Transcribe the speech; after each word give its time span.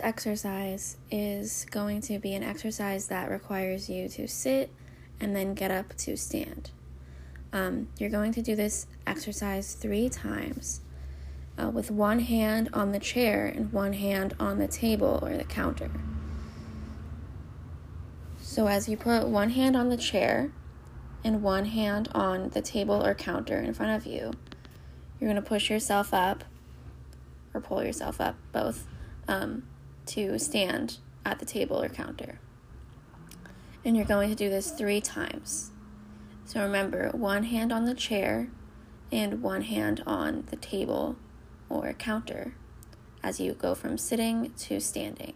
First 0.00 0.08
exercise 0.08 0.96
is 1.10 1.66
going 1.70 2.00
to 2.02 2.18
be 2.18 2.32
an 2.32 2.42
exercise 2.42 3.08
that 3.08 3.30
requires 3.30 3.90
you 3.90 4.08
to 4.08 4.26
sit 4.26 4.70
and 5.20 5.36
then 5.36 5.52
get 5.52 5.70
up 5.70 5.94
to 5.98 6.16
stand. 6.16 6.70
Um, 7.52 7.88
you're 7.98 8.08
going 8.08 8.32
to 8.32 8.40
do 8.40 8.56
this 8.56 8.86
exercise 9.06 9.74
three 9.74 10.08
times 10.08 10.80
uh, 11.58 11.68
with 11.68 11.90
one 11.90 12.20
hand 12.20 12.70
on 12.72 12.92
the 12.92 12.98
chair 12.98 13.44
and 13.44 13.74
one 13.74 13.92
hand 13.92 14.34
on 14.40 14.58
the 14.58 14.68
table 14.68 15.18
or 15.20 15.36
the 15.36 15.44
counter. 15.44 15.90
So, 18.40 18.68
as 18.68 18.88
you 18.88 18.96
put 18.96 19.26
one 19.26 19.50
hand 19.50 19.76
on 19.76 19.90
the 19.90 19.98
chair 19.98 20.50
and 21.22 21.42
one 21.42 21.66
hand 21.66 22.08
on 22.14 22.48
the 22.50 22.62
table 22.62 23.04
or 23.04 23.14
counter 23.14 23.58
in 23.58 23.74
front 23.74 23.92
of 23.92 24.10
you, 24.10 24.32
you're 25.20 25.30
going 25.30 25.36
to 25.36 25.42
push 25.42 25.68
yourself 25.68 26.14
up 26.14 26.44
or 27.52 27.60
pull 27.60 27.84
yourself 27.84 28.18
up, 28.18 28.36
both, 28.50 28.86
um, 29.28 29.64
to 30.10 30.38
stand 30.38 30.98
at 31.24 31.38
the 31.38 31.44
table 31.44 31.80
or 31.80 31.88
counter. 31.88 32.38
And 33.84 33.96
you're 33.96 34.04
going 34.04 34.28
to 34.28 34.34
do 34.34 34.50
this 34.50 34.70
three 34.70 35.00
times. 35.00 35.70
So 36.44 36.60
remember, 36.60 37.10
one 37.10 37.44
hand 37.44 37.72
on 37.72 37.84
the 37.84 37.94
chair 37.94 38.48
and 39.12 39.42
one 39.42 39.62
hand 39.62 40.02
on 40.06 40.44
the 40.50 40.56
table 40.56 41.16
or 41.68 41.92
counter 41.92 42.54
as 43.22 43.38
you 43.38 43.52
go 43.52 43.74
from 43.74 43.96
sitting 43.98 44.52
to 44.58 44.80
standing. 44.80 45.34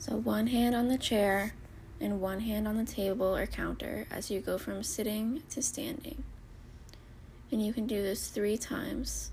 So, 0.00 0.16
one 0.16 0.46
hand 0.46 0.74
on 0.74 0.88
the 0.88 0.96
chair 0.96 1.52
and 2.00 2.22
one 2.22 2.40
hand 2.40 2.66
on 2.66 2.78
the 2.78 2.90
table 2.90 3.36
or 3.36 3.46
counter 3.46 4.06
as 4.10 4.30
you 4.30 4.40
go 4.40 4.56
from 4.56 4.82
sitting 4.82 5.42
to 5.50 5.60
standing. 5.60 6.24
And 7.52 7.62
you 7.62 7.74
can 7.74 7.86
do 7.86 8.00
this 8.00 8.28
three 8.28 8.56
times. 8.56 9.30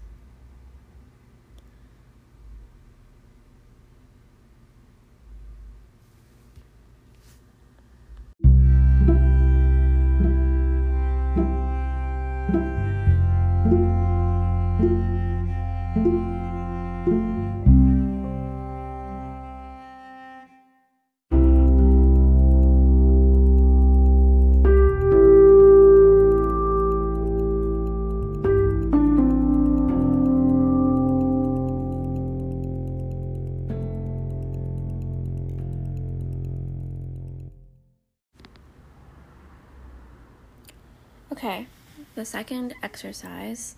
Second 42.38 42.76
exercise 42.84 43.76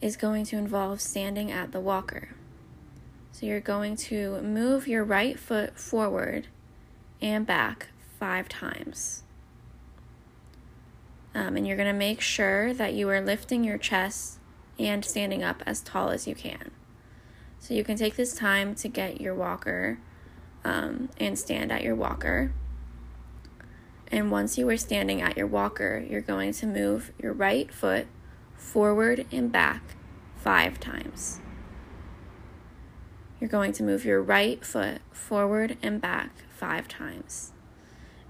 is 0.00 0.16
going 0.16 0.46
to 0.46 0.56
involve 0.56 0.98
standing 0.98 1.52
at 1.52 1.72
the 1.72 1.78
walker. 1.78 2.30
So 3.32 3.44
you're 3.44 3.60
going 3.60 3.96
to 3.96 4.40
move 4.40 4.88
your 4.88 5.04
right 5.04 5.38
foot 5.38 5.78
forward 5.78 6.46
and 7.20 7.46
back 7.46 7.88
five 8.18 8.48
times. 8.48 9.24
Um, 11.34 11.54
and 11.54 11.66
you're 11.66 11.76
going 11.76 11.92
to 11.92 11.98
make 11.98 12.22
sure 12.22 12.72
that 12.72 12.94
you 12.94 13.10
are 13.10 13.20
lifting 13.20 13.62
your 13.62 13.76
chest 13.76 14.38
and 14.78 15.04
standing 15.04 15.42
up 15.42 15.62
as 15.66 15.82
tall 15.82 16.08
as 16.08 16.26
you 16.26 16.34
can. 16.34 16.70
So 17.58 17.74
you 17.74 17.84
can 17.84 17.98
take 17.98 18.16
this 18.16 18.34
time 18.34 18.74
to 18.76 18.88
get 18.88 19.20
your 19.20 19.34
walker 19.34 19.98
um, 20.64 21.10
and 21.18 21.38
stand 21.38 21.70
at 21.70 21.82
your 21.82 21.94
walker. 21.94 22.54
And 24.10 24.30
once 24.30 24.58
you 24.58 24.68
are 24.68 24.76
standing 24.76 25.22
at 25.22 25.36
your 25.36 25.46
walker, 25.46 26.04
you're 26.08 26.20
going 26.20 26.52
to 26.54 26.66
move 26.66 27.12
your 27.22 27.32
right 27.32 27.72
foot 27.72 28.06
forward 28.56 29.26
and 29.30 29.52
back 29.52 29.82
five 30.36 30.80
times. 30.80 31.40
You're 33.40 33.50
going 33.50 33.72
to 33.72 33.82
move 33.82 34.04
your 34.04 34.20
right 34.20 34.64
foot 34.64 35.00
forward 35.12 35.78
and 35.82 36.00
back 36.00 36.30
five 36.50 36.88
times. 36.88 37.52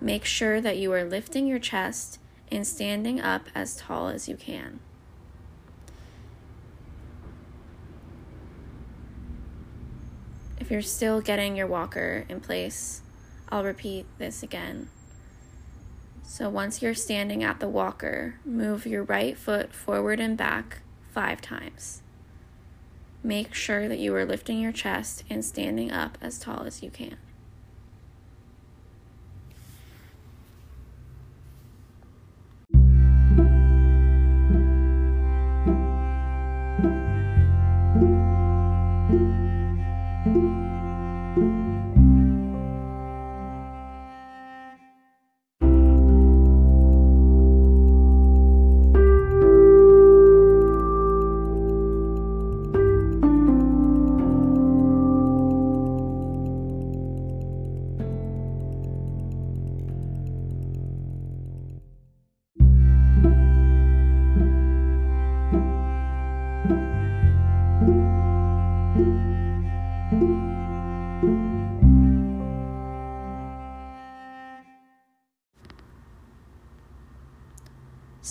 Make 0.00 0.24
sure 0.24 0.60
that 0.60 0.78
you 0.78 0.92
are 0.92 1.04
lifting 1.04 1.46
your 1.46 1.58
chest 1.58 2.18
and 2.52 2.66
standing 2.66 3.20
up 3.20 3.48
as 3.54 3.76
tall 3.76 4.08
as 4.08 4.28
you 4.28 4.36
can. 4.36 4.80
If 10.58 10.70
you're 10.70 10.82
still 10.82 11.20
getting 11.20 11.56
your 11.56 11.66
walker 11.66 12.24
in 12.28 12.40
place, 12.40 13.02
I'll 13.48 13.64
repeat 13.64 14.06
this 14.18 14.42
again. 14.42 14.88
So 16.30 16.48
once 16.48 16.80
you're 16.80 16.94
standing 16.94 17.42
at 17.42 17.58
the 17.58 17.66
walker, 17.66 18.36
move 18.44 18.86
your 18.86 19.02
right 19.02 19.36
foot 19.36 19.74
forward 19.74 20.20
and 20.20 20.36
back 20.36 20.78
five 21.12 21.40
times. 21.40 22.02
Make 23.24 23.52
sure 23.52 23.88
that 23.88 23.98
you 23.98 24.14
are 24.14 24.24
lifting 24.24 24.60
your 24.60 24.70
chest 24.70 25.24
and 25.28 25.44
standing 25.44 25.90
up 25.90 26.16
as 26.20 26.38
tall 26.38 26.62
as 26.62 26.84
you 26.84 26.90
can. 26.90 27.16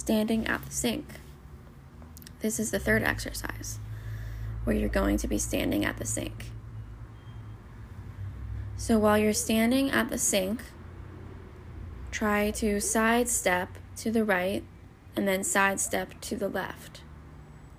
Standing 0.10 0.48
at 0.48 0.66
the 0.66 0.72
sink. 0.72 1.06
This 2.40 2.60
is 2.60 2.72
the 2.72 2.80
third 2.80 3.04
exercise 3.04 3.78
where 4.64 4.76
you're 4.76 4.90
going 4.90 5.18
to 5.18 5.28
be 5.28 5.38
standing 5.38 5.86
at 5.86 5.98
the 5.98 6.06
sink. 6.06 6.48
So 8.76 8.98
while 8.98 9.20
you're 9.20 9.34
standing 9.34 9.92
at 9.92 10.10
the 10.10 10.18
sink, 10.18 10.64
try 12.10 12.50
to 12.50 12.82
sidestep 12.82 13.78
to 13.98 14.10
the 14.10 14.26
right 14.26 14.64
and 15.16 15.28
then 15.28 15.44
sidestep 15.44 16.20
to 16.22 16.36
the 16.36 16.50
left. 16.50 17.02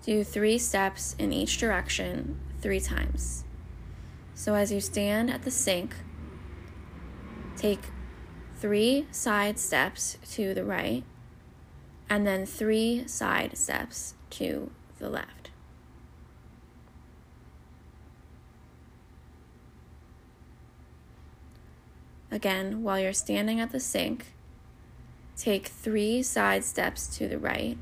Do 0.04 0.22
three 0.22 0.56
steps 0.56 1.16
in 1.18 1.32
each 1.32 1.58
direction 1.58 2.38
three 2.60 2.78
times. 2.78 3.42
So 4.36 4.54
as 4.54 4.70
you 4.70 4.80
stand 4.80 5.32
at 5.32 5.42
the 5.42 5.50
sink, 5.50 5.96
take 7.56 7.86
three 8.54 9.08
side 9.10 9.58
steps 9.58 10.16
to 10.34 10.54
the 10.54 10.64
right 10.64 11.02
and 12.10 12.26
then 12.26 12.44
three 12.44 13.06
side 13.06 13.56
steps 13.56 14.14
to 14.30 14.72
the 14.98 15.08
left. 15.08 15.50
Again, 22.32 22.82
while 22.82 22.98
you're 22.98 23.12
standing 23.12 23.60
at 23.60 23.70
the 23.70 23.80
sink, 23.80 24.34
take 25.36 25.68
three 25.68 26.22
side 26.22 26.64
steps 26.64 27.06
to 27.16 27.28
the 27.28 27.38
right 27.38 27.78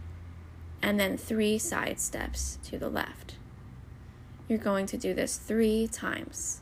and 0.83 1.01
then 1.01 1.17
three 1.17 1.59
side 1.59 1.99
steps 1.99 2.59
to 2.65 2.79
the 2.79 2.89
left. 2.89 3.37
You're 4.47 4.59
going 4.59 4.87
to 4.87 4.97
do 4.97 5.15
this 5.15 5.37
three 5.37 5.87
times. 5.87 6.61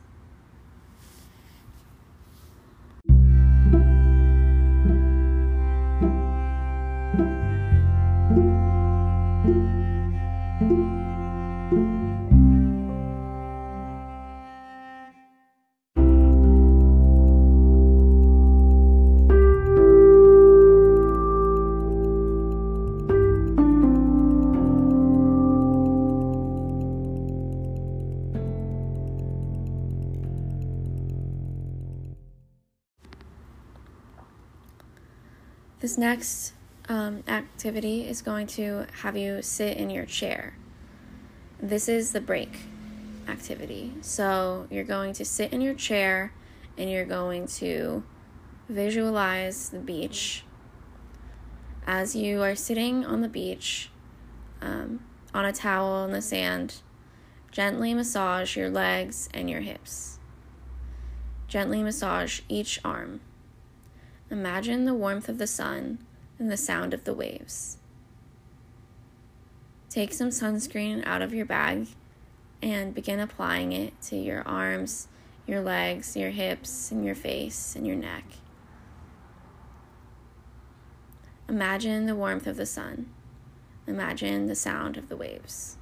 This 10.58 10.69
next 35.99 36.56
activity 37.37 38.09
is 38.09 38.23
going 38.23 38.47
to 38.47 38.87
have 39.03 39.15
you 39.15 39.43
sit 39.43 39.77
in 39.77 39.91
your 39.91 40.06
chair. 40.06 40.56
This 41.61 41.87
is 41.87 42.12
the 42.12 42.21
break 42.21 42.61
activity. 43.29 43.93
So 44.00 44.67
you're 44.71 44.85
going 44.85 45.12
to 45.15 45.25
sit 45.25 45.53
in 45.53 45.61
your 45.61 45.75
chair 45.75 46.33
and 46.79 46.91
you're 46.91 47.05
going 47.05 47.47
to 47.61 48.03
visualize 48.71 49.69
the 49.69 49.79
beach. 49.79 50.44
As 51.87 52.17
you 52.17 52.43
are 52.43 52.56
sitting 52.56 53.05
on 53.05 53.21
the 53.21 53.29
beach 53.29 53.91
um, 54.62 55.00
on 55.35 55.44
a 55.44 55.53
towel 55.53 56.06
in 56.06 56.12
the 56.12 56.23
sand, 56.23 56.77
gently 57.53 57.93
massage 57.93 58.56
your 58.56 58.71
legs 58.71 59.29
and 59.35 59.50
your 59.50 59.61
hips. 59.61 60.19
Gently 61.49 61.83
massage 61.83 62.41
each 62.49 62.81
arm. 62.83 63.21
Imagine 64.31 64.87
the 64.87 64.94
warmth 64.94 65.29
of 65.29 65.37
the 65.37 65.47
sun 65.47 65.99
and 66.38 66.50
the 66.50 66.56
sound 66.56 66.93
of 66.93 67.05
the 67.05 67.15
waves. 67.15 67.79
Take 69.88 70.12
some 70.12 70.29
sunscreen 70.29 71.06
out 71.06 71.23
of 71.23 71.33
your 71.33 71.47
bag 71.47 71.88
and 72.62 72.94
begin 72.94 73.21
applying 73.21 73.73
it 73.73 74.00
to 74.03 74.17
your 74.17 74.43
arms, 74.47 75.09
your 75.47 75.61
legs, 75.61 76.17
your 76.17 76.31
hips, 76.31 76.91
and 76.91 77.05
your 77.05 77.15
face 77.15 77.75
and 77.77 77.87
your 77.87 77.97
neck. 77.97 78.25
Imagine 81.49 82.06
the 82.06 82.17
warmth 82.17 82.47
of 82.47 82.56
the 82.56 82.67
sun. 82.67 83.09
Imagine 83.87 84.47
the 84.47 84.55
sound 84.56 84.97
of 84.97 85.09
the 85.09 85.17
waves. 85.17 85.79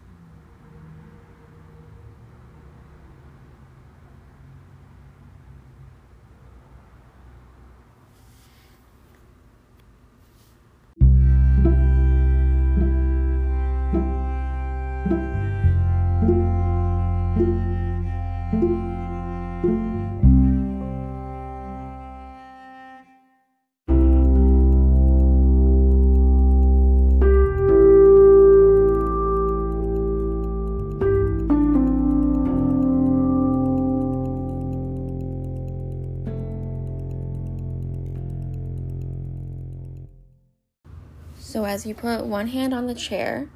As 41.74 41.84
you 41.84 41.92
put 41.92 42.24
one 42.24 42.46
hand 42.46 42.72
on 42.72 42.86
the 42.86 42.94
chair 42.94 43.48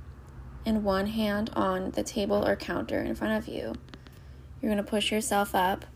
and 0.67 0.83
one 0.83 1.07
hand 1.07 1.49
on 1.55 1.93
the 1.93 2.03
table 2.03 2.45
or 2.45 2.57
counter 2.57 3.01
in 3.01 3.15
front 3.15 3.33
of 3.39 3.47
you, 3.47 3.73
you're 4.61 4.73
going 4.73 4.77
to 4.77 4.83
push 4.83 5.13
yourself 5.13 5.55
up 5.55 5.87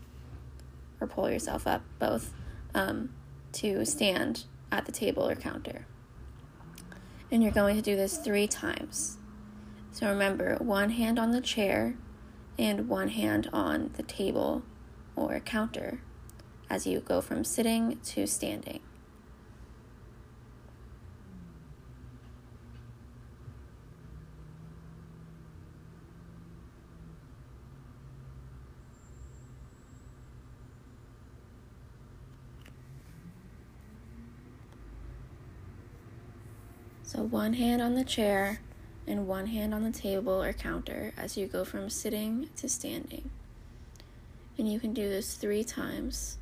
or 1.01 1.05
pull 1.05 1.29
yourself 1.29 1.67
up, 1.67 1.81
both, 1.99 2.33
um, 2.73 3.09
to 3.51 3.83
stand 3.83 4.45
at 4.71 4.85
the 4.85 4.91
table 4.93 5.27
or 5.27 5.35
counter. 5.35 5.85
And 7.29 7.43
you're 7.43 7.51
going 7.51 7.75
to 7.75 7.81
do 7.81 7.97
this 7.97 8.17
three 8.17 8.47
times. 8.47 9.17
So, 9.91 10.07
remember 10.07 10.55
one 10.61 10.91
hand 10.91 11.19
on 11.19 11.31
the 11.31 11.41
chair 11.41 11.95
and 12.57 12.87
one 12.87 13.09
hand 13.09 13.49
on 13.51 13.91
the 13.97 14.03
table 14.03 14.63
or 15.17 15.37
counter 15.41 15.99
as 16.69 16.87
you 16.87 17.01
go 17.01 17.19
from 17.19 17.43
sitting 17.43 17.99
to 18.05 18.25
standing. 18.25 18.79
So, 37.13 37.22
one 37.33 37.53
hand 37.53 37.81
on 37.81 37.95
the 37.95 38.03
chair 38.03 38.59
and 39.07 39.27
one 39.27 39.47
hand 39.47 39.73
on 39.73 39.83
the 39.83 39.89
table 39.89 40.43
or 40.43 40.53
counter 40.53 41.11
as 41.17 41.35
you 41.35 41.47
go 41.47 41.65
from 41.65 41.89
sitting 41.89 42.47
to 42.55 42.69
standing. 42.69 43.27
And 44.55 44.71
you 44.71 44.79
can 44.79 44.93
do 44.93 45.09
this 45.09 45.33
three 45.33 45.63
times. 45.63 46.37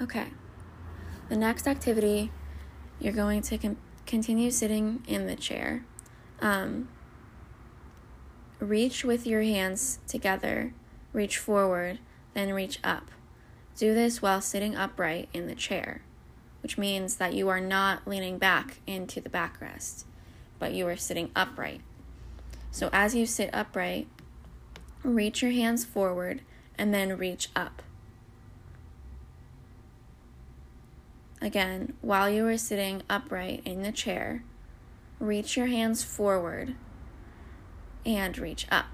Okay. 0.00 0.28
The 1.28 1.36
next 1.36 1.66
activity, 1.66 2.30
you're 3.00 3.12
going 3.12 3.42
to 3.42 3.58
com- 3.58 3.76
continue 4.06 4.50
sitting 4.50 5.02
in 5.06 5.26
the 5.26 5.36
chair. 5.36 5.84
Um, 6.40 6.88
reach 8.60 9.04
with 9.04 9.26
your 9.26 9.42
hands 9.42 9.98
together, 10.08 10.72
reach 11.12 11.38
forward, 11.38 11.98
then 12.34 12.52
reach 12.52 12.78
up. 12.82 13.10
Do 13.76 13.94
this 13.94 14.20
while 14.20 14.40
sitting 14.40 14.74
upright 14.74 15.28
in 15.32 15.46
the 15.46 15.54
chair, 15.54 16.02
which 16.62 16.78
means 16.78 17.16
that 17.16 17.34
you 17.34 17.48
are 17.48 17.60
not 17.60 18.06
leaning 18.06 18.38
back 18.38 18.80
into 18.86 19.20
the 19.20 19.28
backrest, 19.28 20.04
but 20.58 20.72
you 20.72 20.86
are 20.88 20.96
sitting 20.96 21.30
upright. 21.36 21.80
So 22.70 22.90
as 22.92 23.14
you 23.14 23.26
sit 23.26 23.50
upright, 23.52 24.08
reach 25.04 25.42
your 25.42 25.52
hands 25.52 25.84
forward 25.84 26.42
and 26.76 26.92
then 26.92 27.16
reach 27.16 27.48
up. 27.54 27.82
Again, 31.40 31.94
while 32.00 32.28
you 32.28 32.44
are 32.46 32.58
sitting 32.58 33.02
upright 33.08 33.62
in 33.64 33.82
the 33.82 33.92
chair, 33.92 34.42
reach 35.20 35.56
your 35.56 35.68
hands 35.68 36.02
forward 36.02 36.74
and 38.08 38.38
reach 38.38 38.66
up. 38.70 38.86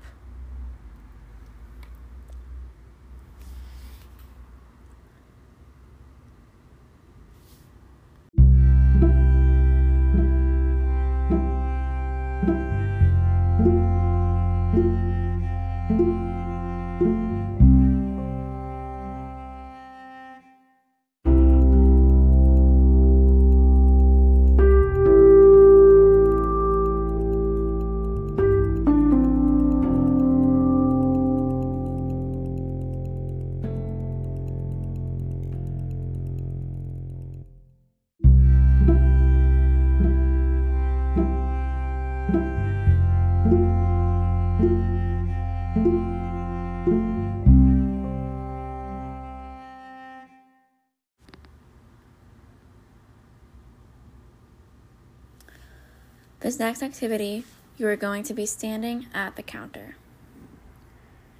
This 56.44 56.58
next 56.58 56.82
activity, 56.82 57.42
you 57.78 57.88
are 57.88 57.96
going 57.96 58.22
to 58.24 58.34
be 58.34 58.44
standing 58.44 59.06
at 59.14 59.34
the 59.34 59.42
counter. 59.42 59.96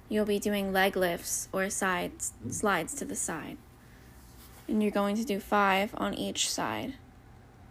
You'll 0.09 0.25
be 0.25 0.39
doing 0.39 0.73
leg 0.73 0.97
lifts 0.97 1.47
or 1.53 1.69
sides, 1.69 2.33
slides 2.49 2.95
to 2.95 3.05
the 3.05 3.15
side. 3.15 3.59
And 4.67 4.81
you're 4.81 4.91
going 4.91 5.15
to 5.17 5.23
do 5.23 5.39
five 5.39 5.91
on 5.95 6.15
each 6.15 6.49
side, 6.49 6.95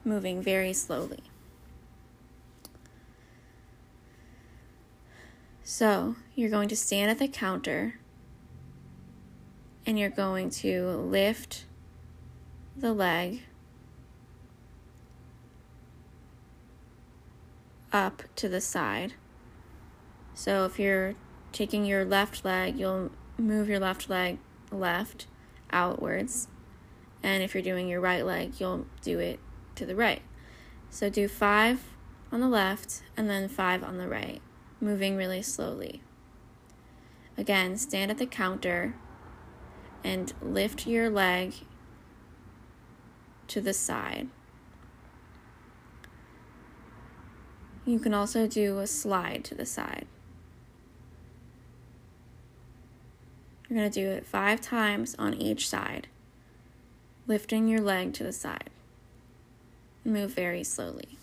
moving 0.04 0.42
very 0.42 0.72
slowly. 0.72 1.24
So, 5.64 6.14
you're 6.36 6.50
going 6.50 6.68
to 6.68 6.76
stand 6.76 7.10
at 7.10 7.18
the 7.18 7.26
counter 7.26 7.98
and 9.84 9.98
you're 9.98 10.08
going 10.08 10.50
to 10.50 10.86
lift 10.86 11.64
the 12.76 12.92
leg 12.92 13.42
up 17.94 18.24
to 18.34 18.48
the 18.48 18.60
side. 18.60 19.14
So 20.34 20.64
if 20.64 20.80
you're 20.80 21.14
taking 21.52 21.86
your 21.86 22.04
left 22.04 22.44
leg, 22.44 22.76
you'll 22.76 23.12
move 23.38 23.68
your 23.68 23.78
left 23.78 24.10
leg 24.10 24.38
left 24.72 25.26
outwards. 25.70 26.48
And 27.22 27.42
if 27.42 27.54
you're 27.54 27.62
doing 27.62 27.88
your 27.88 28.00
right 28.00 28.26
leg, 28.26 28.54
you'll 28.58 28.86
do 29.00 29.20
it 29.20 29.38
to 29.76 29.86
the 29.86 29.94
right. 29.94 30.22
So 30.90 31.08
do 31.08 31.28
five 31.28 31.84
on 32.32 32.40
the 32.40 32.48
left 32.48 33.02
and 33.16 33.30
then 33.30 33.48
five 33.48 33.84
on 33.84 33.96
the 33.96 34.08
right, 34.08 34.42
moving 34.80 35.16
really 35.16 35.40
slowly. 35.40 36.02
Again, 37.38 37.76
stand 37.76 38.10
at 38.10 38.18
the 38.18 38.26
counter 38.26 38.96
and 40.02 40.32
lift 40.42 40.86
your 40.86 41.08
leg 41.08 41.54
to 43.48 43.60
the 43.60 43.72
side. 43.72 44.28
You 47.86 47.98
can 47.98 48.14
also 48.14 48.46
do 48.46 48.78
a 48.78 48.86
slide 48.86 49.44
to 49.44 49.54
the 49.54 49.66
side. 49.66 50.06
You're 53.68 53.78
going 53.78 53.90
to 53.90 54.00
do 54.00 54.08
it 54.10 54.26
five 54.26 54.60
times 54.60 55.14
on 55.18 55.34
each 55.34 55.68
side, 55.68 56.06
lifting 57.26 57.68
your 57.68 57.80
leg 57.80 58.14
to 58.14 58.24
the 58.24 58.32
side. 58.32 58.70
Move 60.04 60.30
very 60.30 60.64
slowly. 60.64 61.18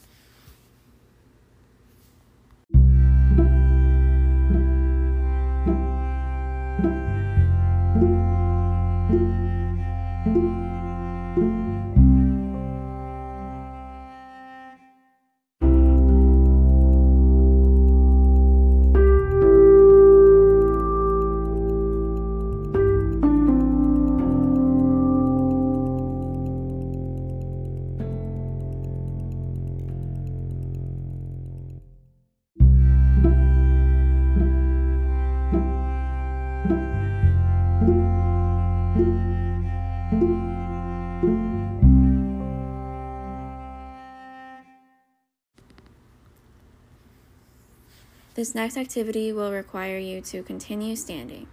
This 48.41 48.55
next 48.55 48.75
activity 48.75 49.31
will 49.31 49.51
require 49.51 49.99
you 49.99 50.19
to 50.21 50.41
continue 50.41 50.95
standing. 50.95 51.45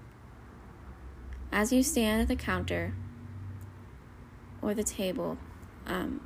As 1.52 1.70
you 1.70 1.82
stand 1.82 2.22
at 2.22 2.28
the 2.28 2.34
counter 2.34 2.94
or 4.62 4.72
the 4.72 4.82
table, 4.82 5.36
um, 5.86 6.22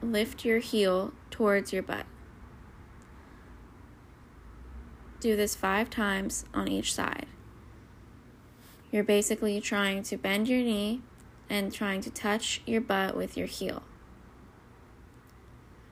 lift 0.00 0.46
your 0.46 0.60
heel 0.60 1.12
towards 1.30 1.70
your 1.70 1.82
butt. 1.82 2.06
Do 5.20 5.36
this 5.36 5.54
five 5.54 5.90
times 5.90 6.46
on 6.54 6.68
each 6.68 6.94
side. 6.94 7.26
You're 8.90 9.04
basically 9.04 9.60
trying 9.60 10.02
to 10.04 10.16
bend 10.16 10.48
your 10.48 10.62
knee 10.62 11.02
and 11.50 11.70
trying 11.70 12.00
to 12.00 12.10
touch 12.10 12.62
your 12.64 12.80
butt 12.80 13.14
with 13.14 13.36
your 13.36 13.48
heel. 13.48 13.82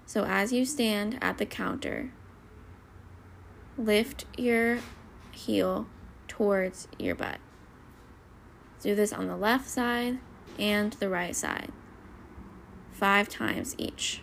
So 0.06 0.24
as 0.24 0.50
you 0.50 0.64
stand 0.64 1.18
at 1.20 1.36
the 1.36 1.44
counter, 1.44 2.12
lift 3.80 4.26
your 4.36 4.78
heel 5.32 5.86
towards 6.28 6.86
your 6.98 7.14
butt. 7.14 7.38
Do 8.82 8.94
this 8.94 9.12
on 9.12 9.26
the 9.26 9.36
left 9.36 9.68
side 9.68 10.18
and 10.58 10.92
the 10.94 11.08
right 11.08 11.34
side, 11.34 11.72
five 12.92 13.28
times 13.28 13.74
each. 13.78 14.22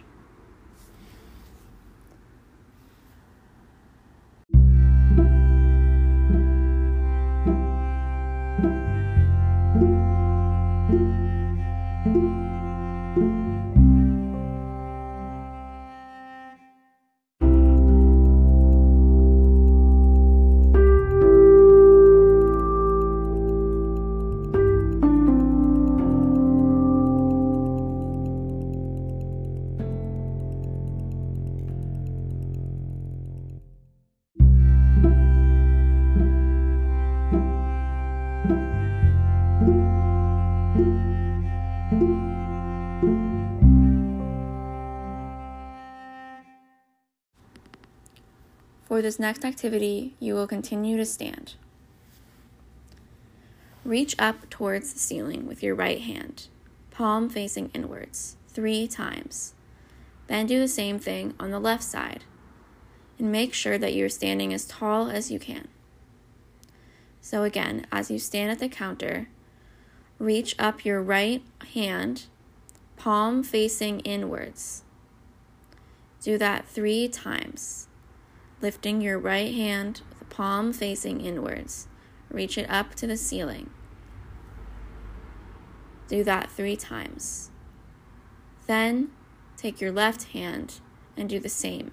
For 48.98 49.04
this 49.04 49.20
next 49.20 49.46
activity, 49.46 50.16
you 50.20 50.34
will 50.34 50.48
continue 50.48 50.98
to 50.98 51.06
stand. 51.06 51.54
Reach 53.86 54.16
up 54.18 54.50
towards 54.50 54.92
the 54.92 54.98
ceiling 54.98 55.46
with 55.46 55.62
your 55.62 55.76
right 55.76 56.02
hand, 56.02 56.48
palm 56.90 57.30
facing 57.30 57.70
inwards, 57.76 58.38
three 58.48 58.88
times. 58.88 59.54
Then 60.26 60.48
do 60.48 60.60
the 60.60 60.68
same 60.68 60.98
thing 60.98 61.36
on 61.40 61.52
the 61.52 61.60
left 61.60 61.84
side. 61.84 62.24
And 63.20 63.32
make 63.32 63.54
sure 63.54 63.78
that 63.78 63.94
you're 63.94 64.10
standing 64.10 64.52
as 64.52 64.66
tall 64.66 65.12
as 65.12 65.30
you 65.30 65.38
can. 65.38 65.68
So, 67.22 67.44
again, 67.44 67.86
as 67.92 68.10
you 68.10 68.18
stand 68.18 68.50
at 68.50 68.58
the 68.58 68.68
counter, 68.68 69.30
reach 70.18 70.56
up 70.58 70.84
your 70.84 71.04
right 71.04 71.44
hand, 71.74 72.24
palm 72.96 73.44
facing 73.44 74.00
inwards. 74.00 74.82
Do 76.24 76.40
that 76.40 76.68
three 76.68 77.08
times 77.08 77.87
lifting 78.62 79.02
your 79.02 79.20
right 79.20 79.54
hand 79.54 80.02
with 80.10 80.20
the 80.20 80.26
palm 80.26 80.74
facing 80.74 81.22
inwards. 81.22 81.88
Reach 82.30 82.58
it 82.58 82.70
up 82.70 82.96
to 82.96 83.08
the 83.08 83.18
ceiling. 83.18 83.70
Do 86.08 86.24
that 86.24 86.52
three 86.52 86.76
times. 86.76 87.52
Then 88.66 89.10
take 89.56 89.82
your 89.82 89.92
left 89.92 90.24
hand 90.32 90.80
and 91.16 91.28
do 91.30 91.40
the 91.40 91.50
same, 91.50 91.92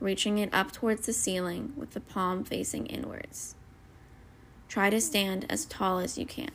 reaching 0.00 0.38
it 0.38 0.52
up 0.52 0.72
towards 0.72 1.06
the 1.06 1.12
ceiling 1.12 1.72
with 1.76 1.92
the 1.92 2.00
palm 2.00 2.44
facing 2.44 2.86
inwards. 2.86 3.54
Try 4.68 4.90
to 4.90 5.00
stand 5.00 5.46
as 5.50 5.64
tall 5.66 5.98
as 5.98 6.16
you 6.16 6.26
can. 6.26 6.50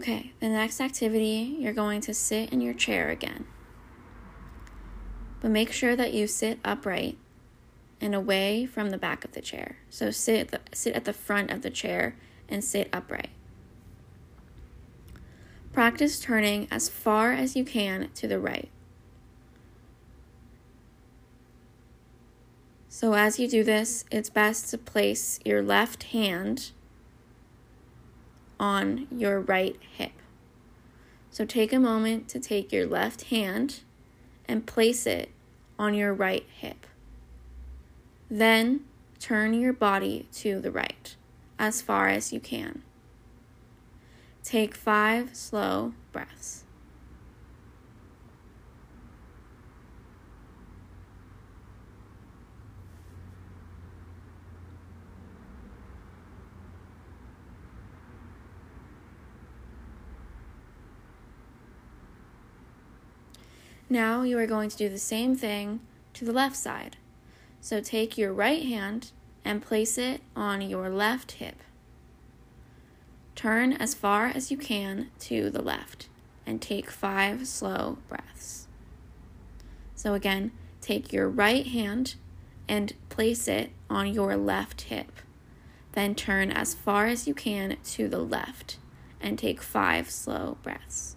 Okay, 0.00 0.32
the 0.40 0.48
next 0.48 0.80
activity, 0.80 1.56
you're 1.58 1.74
going 1.74 2.00
to 2.00 2.14
sit 2.14 2.54
in 2.54 2.62
your 2.62 2.72
chair 2.72 3.10
again. 3.10 3.44
But 5.42 5.50
make 5.50 5.70
sure 5.70 5.94
that 5.94 6.14
you 6.14 6.26
sit 6.26 6.58
upright 6.64 7.18
and 8.00 8.14
away 8.14 8.64
from 8.64 8.88
the 8.88 8.96
back 8.96 9.26
of 9.26 9.32
the 9.32 9.42
chair. 9.42 9.76
So 9.90 10.10
sit 10.10 10.40
at 10.40 10.48
the, 10.48 10.60
sit 10.74 10.94
at 10.94 11.04
the 11.04 11.12
front 11.12 11.50
of 11.50 11.60
the 11.60 11.68
chair 11.68 12.16
and 12.48 12.64
sit 12.64 12.88
upright. 12.94 13.28
Practice 15.74 16.18
turning 16.18 16.66
as 16.70 16.88
far 16.88 17.32
as 17.32 17.54
you 17.54 17.62
can 17.62 18.08
to 18.14 18.26
the 18.26 18.40
right. 18.40 18.70
So, 22.88 23.12
as 23.12 23.38
you 23.38 23.48
do 23.48 23.62
this, 23.62 24.06
it's 24.10 24.30
best 24.30 24.70
to 24.70 24.78
place 24.78 25.40
your 25.44 25.62
left 25.62 26.04
hand 26.04 26.70
on 28.60 29.08
your 29.10 29.40
right 29.40 29.76
hip. 29.96 30.12
So, 31.32 31.44
take 31.44 31.72
a 31.72 31.80
moment 31.80 32.28
to 32.28 32.38
take 32.38 32.72
your 32.72 32.86
left 32.86 33.22
hand 33.24 33.80
and 34.46 34.66
place 34.66 35.06
it 35.06 35.30
on 35.78 35.94
your 35.94 36.12
right 36.12 36.46
hip. 36.56 36.86
Then, 38.30 38.84
turn 39.18 39.54
your 39.54 39.72
body 39.72 40.28
to 40.34 40.60
the 40.60 40.70
right 40.70 41.16
as 41.58 41.80
far 41.80 42.08
as 42.08 42.32
you 42.32 42.40
can. 42.40 42.82
Take 44.42 44.74
five 44.74 45.34
slow 45.34 45.94
breaths. 46.12 46.64
Now 63.92 64.22
you 64.22 64.38
are 64.38 64.46
going 64.46 64.70
to 64.70 64.76
do 64.76 64.88
the 64.88 64.98
same 64.98 65.34
thing 65.34 65.80
to 66.14 66.24
the 66.24 66.32
left 66.32 66.54
side. 66.54 66.96
So 67.60 67.80
take 67.80 68.16
your 68.16 68.32
right 68.32 68.62
hand 68.62 69.10
and 69.44 69.60
place 69.60 69.98
it 69.98 70.20
on 70.36 70.62
your 70.62 70.88
left 70.88 71.32
hip. 71.32 71.56
Turn 73.34 73.72
as 73.72 73.94
far 73.94 74.26
as 74.26 74.52
you 74.52 74.56
can 74.56 75.10
to 75.20 75.50
the 75.50 75.60
left 75.60 76.08
and 76.46 76.62
take 76.62 76.88
five 76.88 77.48
slow 77.48 77.98
breaths. 78.08 78.68
So, 79.94 80.14
again, 80.14 80.52
take 80.80 81.12
your 81.12 81.28
right 81.28 81.66
hand 81.66 82.14
and 82.68 82.92
place 83.08 83.48
it 83.48 83.70
on 83.88 84.14
your 84.14 84.36
left 84.36 84.82
hip. 84.82 85.10
Then 85.92 86.14
turn 86.14 86.50
as 86.50 86.74
far 86.74 87.06
as 87.06 87.26
you 87.26 87.34
can 87.34 87.76
to 87.84 88.08
the 88.08 88.20
left 88.20 88.78
and 89.20 89.38
take 89.38 89.60
five 89.60 90.10
slow 90.10 90.56
breaths. 90.62 91.16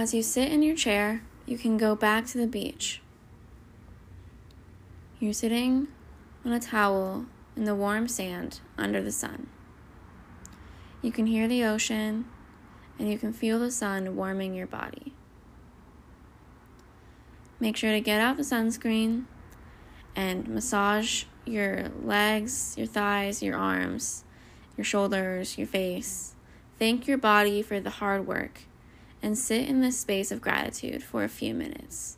As 0.00 0.14
you 0.14 0.22
sit 0.22 0.50
in 0.50 0.62
your 0.62 0.74
chair, 0.74 1.22
you 1.44 1.58
can 1.58 1.76
go 1.76 1.94
back 1.94 2.24
to 2.24 2.38
the 2.38 2.46
beach. 2.46 3.02
You're 5.18 5.34
sitting 5.34 5.88
on 6.42 6.52
a 6.52 6.58
towel 6.58 7.26
in 7.54 7.64
the 7.64 7.74
warm 7.74 8.08
sand 8.08 8.60
under 8.78 9.02
the 9.02 9.12
sun. 9.12 9.48
You 11.02 11.12
can 11.12 11.26
hear 11.26 11.46
the 11.46 11.64
ocean 11.64 12.24
and 12.98 13.10
you 13.10 13.18
can 13.18 13.34
feel 13.34 13.58
the 13.58 13.70
sun 13.70 14.16
warming 14.16 14.54
your 14.54 14.66
body. 14.66 15.12
Make 17.58 17.76
sure 17.76 17.92
to 17.92 18.00
get 18.00 18.22
out 18.22 18.38
the 18.38 18.42
sunscreen 18.42 19.24
and 20.16 20.48
massage 20.48 21.24
your 21.44 21.90
legs, 22.02 22.74
your 22.78 22.86
thighs, 22.86 23.42
your 23.42 23.58
arms, 23.58 24.24
your 24.78 24.84
shoulders, 24.86 25.58
your 25.58 25.66
face. 25.66 26.34
Thank 26.78 27.06
your 27.06 27.18
body 27.18 27.60
for 27.60 27.80
the 27.80 27.90
hard 27.90 28.26
work 28.26 28.62
and 29.22 29.36
sit 29.36 29.68
in 29.68 29.80
this 29.80 29.98
space 29.98 30.30
of 30.30 30.40
gratitude 30.40 31.02
for 31.02 31.24
a 31.24 31.28
few 31.28 31.54
minutes. 31.54 32.16